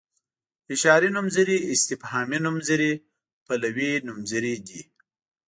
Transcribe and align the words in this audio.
اشاري 0.73 1.09
نومځري 1.15 1.57
استفهامي 1.75 2.39
نومځري 2.45 2.91
پلوي 3.45 3.91
نومځري 4.07 4.55
دي. 4.67 4.81